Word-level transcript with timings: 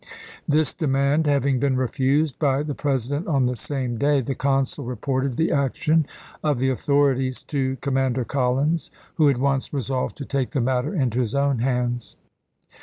This 0.47 0.73
demand 0.73 1.27
having 1.27 1.59
been 1.59 1.75
refused 1.77 2.39
by 2.39 2.63
the 2.63 2.73
President 2.73 3.27
on 3.27 3.45
the 3.45 3.55
same 3.55 3.99
day, 3.99 4.19
the 4.19 4.33
consul 4.33 4.83
reported 4.83 5.37
the 5.37 5.51
action 5.51 6.07
of 6.43 6.57
the 6.57 6.69
authorities 6.69 7.43
to 7.43 7.75
Commander 7.81 8.25
Collins, 8.25 8.89
who 9.17 9.29
at 9.29 9.37
once 9.37 9.71
resolved 9.71 10.17
to 10.17 10.25
take 10.25 10.49
the 10.49 10.59
matter 10.59 10.91
into 10.95 11.19
his 11.19 11.35
own 11.35 11.59
hands. 11.59 12.15